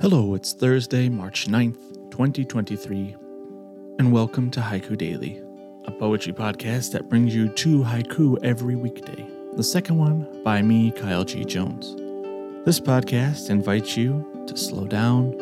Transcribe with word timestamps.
Hello, 0.00 0.34
it's 0.34 0.52
Thursday, 0.52 1.08
March 1.08 1.46
9th, 1.46 2.10
2023, 2.10 3.14
and 4.00 4.12
welcome 4.12 4.50
to 4.50 4.60
Haiku 4.60 4.98
Daily, 4.98 5.40
a 5.84 5.92
poetry 5.92 6.32
podcast 6.32 6.90
that 6.90 7.08
brings 7.08 7.32
you 7.32 7.48
two 7.48 7.78
haiku 7.84 8.36
every 8.42 8.74
weekday. 8.74 9.24
The 9.56 9.62
second 9.62 9.96
one 9.96 10.42
by 10.42 10.62
me, 10.62 10.90
Kyle 10.90 11.24
G. 11.24 11.44
Jones. 11.44 11.94
This 12.66 12.80
podcast 12.80 13.50
invites 13.50 13.96
you 13.96 14.44
to 14.48 14.56
slow 14.56 14.86
down 14.88 15.32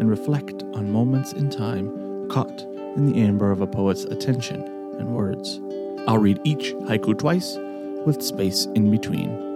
and 0.00 0.10
reflect 0.10 0.64
on 0.74 0.90
moments 0.90 1.32
in 1.32 1.48
time 1.48 2.28
caught 2.28 2.62
in 2.96 3.06
the 3.12 3.20
amber 3.20 3.52
of 3.52 3.60
a 3.60 3.66
poet's 3.66 4.04
attention 4.04 4.62
and 4.98 5.14
words. 5.14 5.60
I'll 6.08 6.18
read 6.18 6.40
each 6.42 6.74
haiku 6.74 7.16
twice 7.16 7.56
with 8.04 8.22
space 8.22 8.66
in 8.74 8.90
between. 8.90 9.49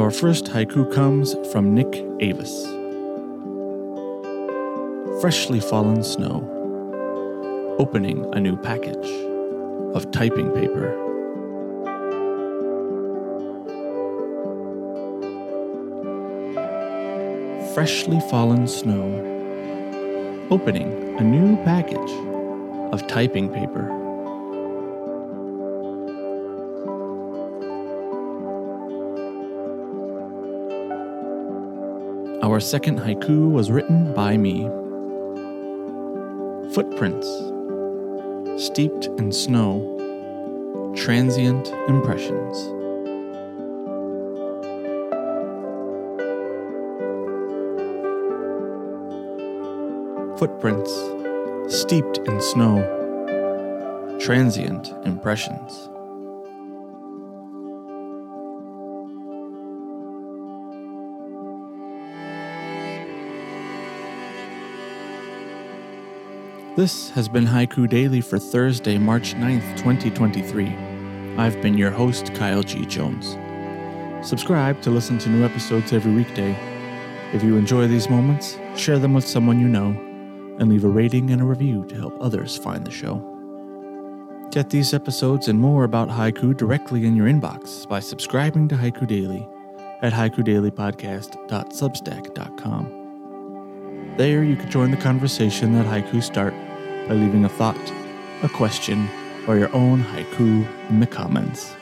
Our 0.00 0.10
first 0.10 0.46
haiku 0.46 0.90
comes 0.94 1.36
from 1.52 1.74
Nick 1.74 1.94
Avis. 2.20 2.64
Freshly 5.20 5.60
fallen 5.60 6.02
snow, 6.02 6.40
opening 7.78 8.26
a 8.32 8.40
new 8.40 8.56
package 8.56 9.10
of 9.94 10.10
typing 10.10 10.52
paper. 10.52 10.96
Freshly 17.74 18.20
fallen 18.30 18.66
snow, 18.68 19.04
opening 20.50 21.18
a 21.18 21.22
new 21.22 21.62
package 21.62 22.12
of 22.94 23.06
typing 23.06 23.50
paper. 23.50 23.99
Our 32.42 32.58
second 32.58 32.98
haiku 32.98 33.50
was 33.50 33.70
written 33.70 34.14
by 34.14 34.38
me. 34.38 34.62
Footprints, 36.72 37.28
steeped 38.56 39.08
in 39.18 39.30
snow, 39.30 39.84
transient 40.96 41.68
impressions. 41.86 42.56
Footprints, 50.38 50.90
steeped 51.68 52.18
in 52.26 52.40
snow, 52.40 52.80
transient 54.18 54.94
impressions. 55.04 55.90
This 66.76 67.10
has 67.10 67.28
been 67.28 67.46
Haiku 67.46 67.88
Daily 67.88 68.20
for 68.20 68.38
Thursday, 68.38 68.96
March 68.96 69.34
9th, 69.34 69.76
2023. 69.76 70.68
I've 71.36 71.60
been 71.60 71.76
your 71.76 71.90
host, 71.90 72.32
Kyle 72.34 72.62
G. 72.62 72.86
Jones. 72.86 73.36
Subscribe 74.26 74.80
to 74.82 74.90
listen 74.90 75.18
to 75.18 75.28
new 75.28 75.44
episodes 75.44 75.92
every 75.92 76.14
weekday. 76.14 76.56
If 77.32 77.42
you 77.42 77.56
enjoy 77.56 77.88
these 77.88 78.08
moments, 78.08 78.56
share 78.76 79.00
them 79.00 79.14
with 79.14 79.26
someone 79.26 79.58
you 79.58 79.66
know, 79.66 79.88
and 80.60 80.68
leave 80.68 80.84
a 80.84 80.88
rating 80.88 81.30
and 81.30 81.42
a 81.42 81.44
review 81.44 81.84
to 81.86 81.96
help 81.96 82.16
others 82.20 82.56
find 82.56 82.86
the 82.86 82.92
show. 82.92 83.20
Get 84.52 84.70
these 84.70 84.94
episodes 84.94 85.48
and 85.48 85.58
more 85.58 85.82
about 85.82 86.08
haiku 86.08 86.56
directly 86.56 87.04
in 87.04 87.16
your 87.16 87.26
inbox 87.26 87.88
by 87.88 87.98
subscribing 87.98 88.68
to 88.68 88.76
Haiku 88.76 89.08
Daily 89.08 89.48
at 90.02 90.12
haikudailypodcast.substack.com. 90.12 92.99
There, 94.20 94.44
you 94.44 94.54
can 94.54 94.68
join 94.68 94.90
the 94.90 94.98
conversation 94.98 95.72
that 95.72 95.86
haiku 95.86 96.22
start 96.22 96.52
by 97.08 97.14
leaving 97.14 97.46
a 97.46 97.48
thought, 97.48 97.80
a 98.42 98.50
question, 98.50 99.08
or 99.48 99.56
your 99.56 99.74
own 99.74 100.04
haiku 100.04 100.90
in 100.90 101.00
the 101.00 101.06
comments. 101.06 101.74